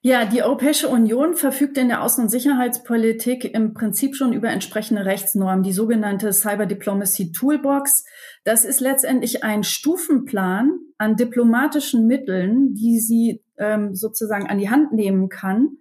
Ja, 0.00 0.24
die 0.24 0.44
Europäische 0.44 0.88
Union 0.88 1.34
verfügt 1.34 1.76
in 1.76 1.88
der 1.88 2.04
Außen- 2.04 2.20
und 2.20 2.28
Sicherheitspolitik 2.28 3.44
im 3.44 3.74
Prinzip 3.74 4.14
schon 4.14 4.32
über 4.32 4.48
entsprechende 4.48 5.04
Rechtsnormen, 5.04 5.64
die 5.64 5.72
sogenannte 5.72 6.32
Cyber 6.32 6.66
Diplomacy 6.66 7.32
Toolbox. 7.32 8.04
Das 8.44 8.64
ist 8.64 8.80
letztendlich 8.80 9.42
ein 9.42 9.64
Stufenplan 9.64 10.78
an 10.98 11.16
diplomatischen 11.16 12.06
Mitteln, 12.06 12.74
die 12.74 13.00
sie 13.00 13.42
ähm, 13.58 13.94
sozusagen 13.94 14.48
an 14.48 14.58
die 14.58 14.70
Hand 14.70 14.92
nehmen 14.92 15.28
kann, 15.28 15.78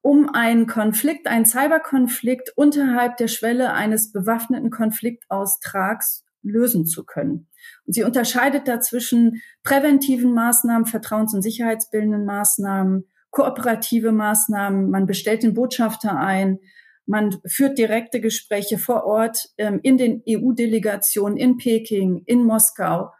um 0.00 0.28
einen 0.34 0.66
Konflikt, 0.66 1.26
einen 1.26 1.46
Cyberkonflikt 1.46 2.52
unterhalb 2.56 3.16
der 3.16 3.28
Schwelle 3.28 3.72
eines 3.72 4.12
bewaffneten 4.12 4.70
Konfliktaustrags 4.70 6.24
lösen 6.42 6.86
zu 6.86 7.04
können. 7.04 7.48
Und 7.86 7.94
sie 7.94 8.02
unterscheidet 8.02 8.66
dazwischen 8.66 9.40
präventiven 9.62 10.34
Maßnahmen, 10.34 10.86
vertrauens- 10.86 11.34
und 11.34 11.42
sicherheitsbildenden 11.42 12.24
Maßnahmen, 12.24 13.06
kooperative 13.30 14.12
Maßnahmen, 14.12 14.90
man 14.90 15.06
bestellt 15.06 15.42
den 15.42 15.54
Botschafter 15.54 16.18
ein, 16.18 16.58
man 17.06 17.40
führt 17.46 17.78
direkte 17.78 18.20
Gespräche 18.20 18.78
vor 18.78 19.04
Ort 19.04 19.48
ähm, 19.58 19.80
in 19.82 19.98
den 19.98 20.22
EU-Delegationen 20.28 21.36
in 21.36 21.56
Peking, 21.56 22.22
in 22.26 22.44
Moskau 22.44 23.10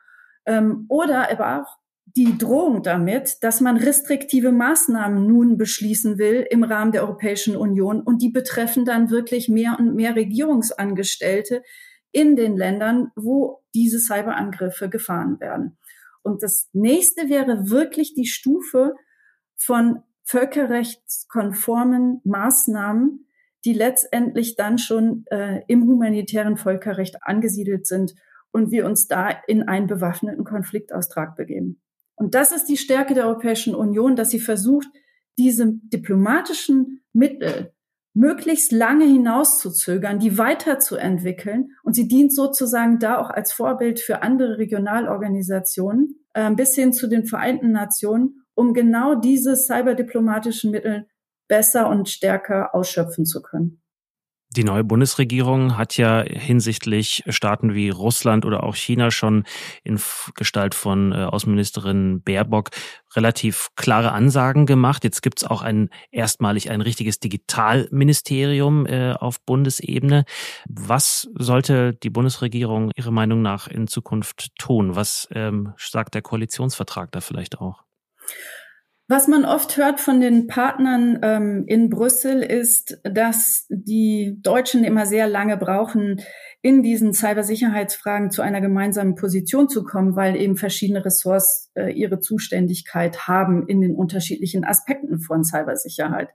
ähm, 0.46 0.86
oder 0.88 1.30
aber 1.30 1.62
auch 1.62 1.78
die 2.16 2.36
Drohung 2.36 2.82
damit, 2.82 3.42
dass 3.42 3.60
man 3.60 3.76
restriktive 3.76 4.52
Maßnahmen 4.52 5.26
nun 5.26 5.56
beschließen 5.56 6.18
will 6.18 6.46
im 6.50 6.62
Rahmen 6.62 6.92
der 6.92 7.02
Europäischen 7.02 7.56
Union 7.56 8.00
und 8.00 8.22
die 8.22 8.30
betreffen 8.30 8.84
dann 8.84 9.10
wirklich 9.10 9.48
mehr 9.48 9.76
und 9.78 9.94
mehr 9.94 10.14
Regierungsangestellte 10.14 11.62
in 12.10 12.36
den 12.36 12.56
Ländern, 12.56 13.10
wo 13.16 13.62
diese 13.74 13.98
Cyberangriffe 13.98 14.88
gefahren 14.90 15.40
werden. 15.40 15.78
Und 16.22 16.42
das 16.42 16.68
nächste 16.72 17.28
wäre 17.28 17.70
wirklich 17.70 18.14
die 18.14 18.26
Stufe 18.26 18.94
von 19.56 20.02
völkerrechtskonformen 20.24 22.20
Maßnahmen, 22.24 23.26
die 23.64 23.72
letztendlich 23.72 24.56
dann 24.56 24.78
schon 24.78 25.24
äh, 25.30 25.62
im 25.68 25.86
humanitären 25.86 26.56
Völkerrecht 26.56 27.16
angesiedelt 27.22 27.86
sind 27.86 28.14
und 28.50 28.70
wir 28.70 28.86
uns 28.86 29.08
da 29.08 29.30
in 29.46 29.62
einen 29.62 29.86
bewaffneten 29.86 30.44
Konfliktaustrag 30.44 31.36
begeben. 31.36 31.80
Und 32.22 32.36
das 32.36 32.52
ist 32.52 32.66
die 32.66 32.76
Stärke 32.76 33.14
der 33.14 33.26
Europäischen 33.26 33.74
Union, 33.74 34.14
dass 34.14 34.30
sie 34.30 34.38
versucht, 34.38 34.86
diese 35.38 35.72
diplomatischen 35.92 37.02
Mittel 37.12 37.72
möglichst 38.14 38.70
lange 38.70 39.06
hinauszuzögern, 39.06 40.20
die 40.20 40.38
weiterzuentwickeln. 40.38 41.72
Und 41.82 41.94
sie 41.94 42.06
dient 42.06 42.32
sozusagen 42.32 43.00
da 43.00 43.18
auch 43.18 43.28
als 43.28 43.52
Vorbild 43.52 43.98
für 43.98 44.22
andere 44.22 44.58
Regionalorganisationen 44.58 46.24
äh, 46.34 46.48
bis 46.52 46.76
hin 46.76 46.92
zu 46.92 47.08
den 47.08 47.26
Vereinten 47.26 47.72
Nationen, 47.72 48.44
um 48.54 48.72
genau 48.72 49.16
diese 49.16 49.56
cyberdiplomatischen 49.56 50.70
Mittel 50.70 51.08
besser 51.48 51.88
und 51.88 52.08
stärker 52.08 52.72
ausschöpfen 52.72 53.26
zu 53.26 53.42
können. 53.42 53.82
Die 54.54 54.64
neue 54.64 54.84
Bundesregierung 54.84 55.78
hat 55.78 55.96
ja 55.96 56.22
hinsichtlich 56.22 57.22
Staaten 57.28 57.72
wie 57.72 57.88
Russland 57.88 58.44
oder 58.44 58.62
auch 58.64 58.76
China 58.76 59.10
schon 59.10 59.44
in 59.82 59.98
Gestalt 60.34 60.74
von 60.74 61.12
äh, 61.12 61.24
Außenministerin 61.24 62.20
Baerbock 62.22 62.68
relativ 63.16 63.68
klare 63.76 64.12
Ansagen 64.12 64.66
gemacht. 64.66 65.04
Jetzt 65.04 65.22
gibt's 65.22 65.42
auch 65.42 65.62
ein 65.62 65.88
erstmalig 66.10 66.70
ein 66.70 66.82
richtiges 66.82 67.18
Digitalministerium 67.18 68.84
äh, 68.84 69.12
auf 69.12 69.40
Bundesebene. 69.46 70.26
Was 70.68 71.30
sollte 71.34 71.94
die 71.94 72.10
Bundesregierung 72.10 72.90
Ihrer 72.94 73.10
Meinung 73.10 73.40
nach 73.40 73.68
in 73.68 73.86
Zukunft 73.86 74.50
tun? 74.58 74.94
Was 74.94 75.28
ähm, 75.32 75.72
sagt 75.78 76.14
der 76.14 76.20
Koalitionsvertrag 76.20 77.10
da 77.10 77.22
vielleicht 77.22 77.58
auch? 77.58 77.84
Was 79.08 79.28
man 79.28 79.44
oft 79.44 79.76
hört 79.76 80.00
von 80.00 80.20
den 80.20 80.46
Partnern 80.46 81.18
ähm, 81.22 81.64
in 81.66 81.90
Brüssel 81.90 82.42
ist, 82.42 82.98
dass 83.02 83.66
die 83.68 84.38
Deutschen 84.40 84.84
immer 84.84 85.06
sehr 85.06 85.26
lange 85.26 85.56
brauchen, 85.56 86.22
in 86.62 86.82
diesen 86.82 87.12
Cybersicherheitsfragen 87.12 88.30
zu 88.30 88.42
einer 88.42 88.60
gemeinsamen 88.60 89.16
Position 89.16 89.68
zu 89.68 89.82
kommen, 89.84 90.14
weil 90.14 90.36
eben 90.36 90.56
verschiedene 90.56 91.04
Ressorts 91.04 91.70
äh, 91.74 91.92
ihre 91.92 92.20
Zuständigkeit 92.20 93.26
haben 93.26 93.66
in 93.66 93.80
den 93.80 93.96
unterschiedlichen 93.96 94.64
Aspekten 94.64 95.18
von 95.18 95.44
Cybersicherheit. 95.44 96.30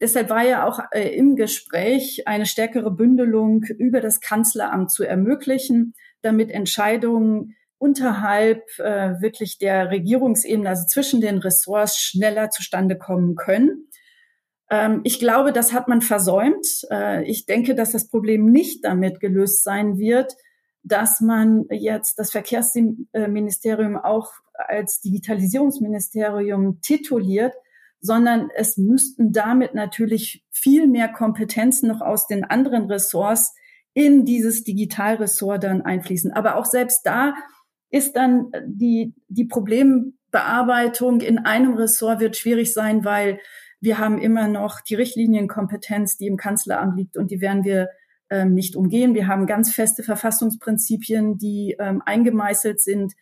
Deshalb 0.00 0.30
war 0.30 0.44
ja 0.44 0.64
auch 0.64 0.78
äh, 0.92 1.08
im 1.08 1.34
Gespräch 1.34 2.28
eine 2.28 2.46
stärkere 2.46 2.92
Bündelung 2.92 3.64
über 3.78 4.00
das 4.00 4.20
Kanzleramt 4.20 4.92
zu 4.92 5.02
ermöglichen, 5.02 5.94
damit 6.22 6.52
Entscheidungen 6.52 7.56
unterhalb 7.78 8.62
äh, 8.78 9.20
wirklich 9.20 9.58
der 9.58 9.90
Regierungsebene, 9.90 10.68
also 10.68 10.86
zwischen 10.86 11.20
den 11.20 11.38
Ressorts, 11.38 11.98
schneller 11.98 12.50
zustande 12.50 12.98
kommen 12.98 13.36
können. 13.36 13.88
Ähm, 14.70 15.00
ich 15.04 15.18
glaube, 15.18 15.52
das 15.52 15.72
hat 15.72 15.88
man 15.88 16.02
versäumt. 16.02 16.66
Äh, 16.90 17.24
ich 17.24 17.46
denke, 17.46 17.74
dass 17.74 17.92
das 17.92 18.08
Problem 18.08 18.50
nicht 18.50 18.84
damit 18.84 19.20
gelöst 19.20 19.64
sein 19.64 19.98
wird, 19.98 20.34
dass 20.82 21.20
man 21.20 21.66
jetzt 21.70 22.18
das 22.18 22.30
Verkehrsministerium 22.30 23.96
auch 23.96 24.32
als 24.54 25.00
Digitalisierungsministerium 25.00 26.80
tituliert, 26.80 27.54
sondern 28.00 28.50
es 28.54 28.76
müssten 28.76 29.32
damit 29.32 29.74
natürlich 29.74 30.44
viel 30.50 30.86
mehr 30.86 31.08
Kompetenzen 31.08 31.88
noch 31.88 32.00
aus 32.00 32.26
den 32.26 32.44
anderen 32.44 32.86
Ressorts 32.90 33.54
in 33.92 34.24
dieses 34.24 34.64
Digitalressort 34.64 35.64
dann 35.64 35.82
einfließen. 35.82 36.32
Aber 36.32 36.56
auch 36.56 36.66
selbst 36.66 37.02
da 37.04 37.34
ist 37.90 38.16
dann 38.16 38.50
die, 38.66 39.14
die 39.28 39.46
Problembearbeitung 39.46 41.20
in 41.20 41.38
einem 41.38 41.74
Ressort 41.74 42.20
wird 42.20 42.36
schwierig 42.36 42.72
sein, 42.72 43.04
weil 43.04 43.40
wir 43.80 43.98
haben 43.98 44.18
immer 44.18 44.48
noch 44.48 44.80
die 44.80 44.94
Richtlinienkompetenz, 44.94 46.16
die 46.16 46.26
im 46.26 46.36
Kanzleramt 46.36 46.96
liegt 46.96 47.16
und 47.16 47.30
die 47.30 47.40
werden 47.40 47.64
wir 47.64 47.88
ähm, 48.30 48.54
nicht 48.54 48.76
umgehen. 48.76 49.14
Wir 49.14 49.26
haben 49.26 49.46
ganz 49.46 49.72
feste 49.72 50.02
Verfassungsprinzipien, 50.02 51.38
die 51.38 51.76
ähm, 51.78 52.02
eingemeißelt 52.04 52.80
sind 52.80 53.14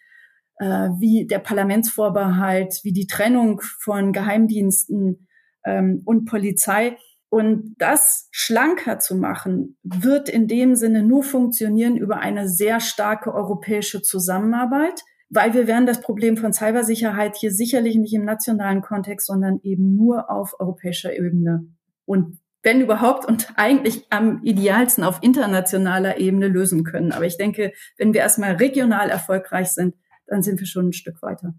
äh, 0.59 0.89
wie 0.99 1.27
der 1.27 1.39
Parlamentsvorbehalt, 1.39 2.81
wie 2.83 2.93
die 2.93 3.07
Trennung 3.07 3.61
von 3.81 4.13
Geheimdiensten 4.13 5.29
ähm, 5.65 6.03
und 6.05 6.25
Polizei. 6.25 6.97
Und 7.29 7.75
das 7.79 8.29
schlanker 8.31 8.99
zu 8.99 9.17
machen, 9.17 9.77
wird 9.83 10.29
in 10.29 10.47
dem 10.47 10.75
Sinne 10.75 11.03
nur 11.03 11.23
funktionieren 11.23 11.97
über 11.97 12.19
eine 12.19 12.49
sehr 12.49 12.81
starke 12.81 13.35
europäische 13.35 14.01
Zusammenarbeit, 14.01 15.03
weil 15.29 15.55
wir 15.55 15.67
werden 15.67 15.87
das 15.87 16.01
Problem 16.01 16.37
von 16.37 16.53
Cybersicherheit 16.53 17.37
hier 17.37 17.51
sicherlich 17.51 17.97
nicht 17.97 18.15
im 18.15 18.25
nationalen 18.25 18.81
Kontext, 18.81 19.27
sondern 19.27 19.59
eben 19.63 19.97
nur 19.97 20.31
auf 20.31 20.55
europäischer 20.61 21.17
Ebene 21.17 21.67
und 22.05 22.39
wenn 22.63 22.81
überhaupt 22.81 23.25
und 23.25 23.53
eigentlich 23.57 24.07
am 24.11 24.43
idealsten 24.43 25.05
auf 25.05 25.23
internationaler 25.23 26.19
Ebene 26.19 26.49
lösen 26.49 26.83
können. 26.83 27.13
Aber 27.13 27.25
ich 27.25 27.37
denke, 27.37 27.73
wenn 27.97 28.13
wir 28.13 28.23
erstmal 28.23 28.57
regional 28.57 29.09
erfolgreich 29.09 29.69
sind, 29.69 29.95
dann 30.27 30.43
sind 30.43 30.59
wir 30.59 30.67
schon 30.67 30.89
ein 30.89 30.93
Stück 30.93 31.23
weiter 31.23 31.55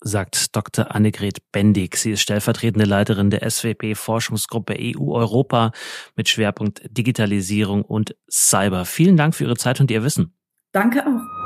sagt 0.00 0.54
Dr. 0.56 0.94
Annegret 0.94 1.38
Bendig. 1.52 1.96
Sie 1.96 2.12
ist 2.12 2.20
stellvertretende 2.20 2.86
Leiterin 2.86 3.30
der 3.30 3.48
SWP 3.48 3.94
Forschungsgruppe 3.94 4.76
EU 4.78 5.12
Europa 5.12 5.72
mit 6.16 6.28
Schwerpunkt 6.28 6.82
Digitalisierung 6.90 7.82
und 7.82 8.16
Cyber. 8.30 8.84
Vielen 8.84 9.16
Dank 9.16 9.34
für 9.34 9.44
Ihre 9.44 9.56
Zeit 9.56 9.80
und 9.80 9.90
Ihr 9.90 10.02
Wissen. 10.02 10.34
Danke 10.72 11.04
auch. 11.06 11.38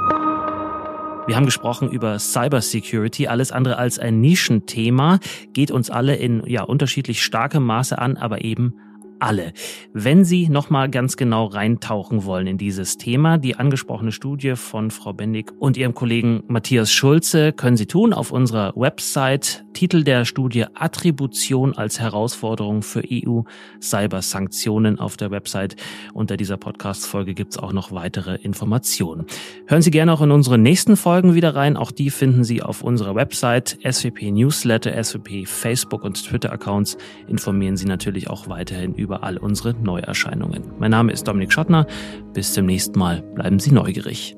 Wir 1.26 1.36
haben 1.36 1.46
gesprochen 1.46 1.88
über 1.88 2.18
Cybersecurity, 2.18 3.28
alles 3.28 3.52
andere 3.52 3.78
als 3.78 4.00
ein 4.00 4.20
Nischenthema, 4.20 5.20
geht 5.52 5.70
uns 5.70 5.88
alle 5.88 6.16
in 6.16 6.44
ja 6.46 6.64
unterschiedlich 6.64 7.22
starkem 7.22 7.62
Maße 7.62 7.96
an, 7.96 8.16
aber 8.16 8.44
eben 8.44 8.74
alle. 9.22 9.52
Wenn 9.92 10.24
Sie 10.24 10.48
nochmal 10.48 10.90
ganz 10.90 11.16
genau 11.16 11.46
reintauchen 11.46 12.24
wollen 12.24 12.46
in 12.46 12.58
dieses 12.58 12.98
Thema, 12.98 13.38
die 13.38 13.56
angesprochene 13.56 14.12
Studie 14.12 14.56
von 14.56 14.90
Frau 14.90 15.12
Bendig 15.12 15.52
und 15.58 15.76
ihrem 15.76 15.94
Kollegen 15.94 16.42
Matthias 16.48 16.92
Schulze 16.92 17.52
können 17.52 17.76
Sie 17.76 17.86
tun 17.86 18.12
auf 18.12 18.32
unserer 18.32 18.72
Website. 18.74 19.64
Titel 19.72 20.02
der 20.04 20.24
Studie 20.24 20.66
Attribution 20.74 21.74
als 21.74 21.98
Herausforderung 21.98 22.82
für 22.82 23.02
EU-Cybersanktionen 23.10 24.98
auf 24.98 25.16
der 25.16 25.30
Website. 25.30 25.76
Unter 26.12 26.36
dieser 26.36 26.56
Podcast-Folge 26.56 27.34
gibt 27.34 27.52
es 27.52 27.58
auch 27.58 27.72
noch 27.72 27.92
weitere 27.92 28.34
Informationen. 28.36 29.24
Hören 29.66 29.82
Sie 29.82 29.90
gerne 29.90 30.12
auch 30.12 30.20
in 30.20 30.30
unsere 30.30 30.58
nächsten 30.58 30.96
Folgen 30.96 31.34
wieder 31.34 31.54
rein. 31.54 31.76
Auch 31.76 31.90
die 31.90 32.10
finden 32.10 32.44
Sie 32.44 32.62
auf 32.62 32.82
unserer 32.82 33.14
Website, 33.14 33.78
SWP 33.82 34.30
Newsletter, 34.30 35.02
SWP 35.02 35.46
Facebook 35.46 36.04
und 36.04 36.22
Twitter-Accounts. 36.22 36.98
Informieren 37.28 37.76
Sie 37.76 37.86
natürlich 37.86 38.28
auch 38.28 38.48
weiterhin 38.48 38.94
über 38.94 39.11
über 39.12 39.22
all 39.24 39.36
unsere 39.36 39.74
Neuerscheinungen. 39.74 40.62
Mein 40.78 40.90
Name 40.90 41.12
ist 41.12 41.28
Dominik 41.28 41.52
Schottner. 41.52 41.86
Bis 42.32 42.54
zum 42.54 42.64
nächsten 42.64 42.98
Mal. 42.98 43.20
Bleiben 43.34 43.58
Sie 43.58 43.70
neugierig. 43.70 44.36